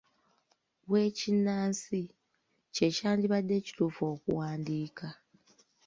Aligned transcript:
W’ekinnansi' 0.91 2.13
kye 2.75 2.87
kyandibadde 2.95 3.53
ekituufu 3.59 4.01
okuwandiika. 4.13 5.07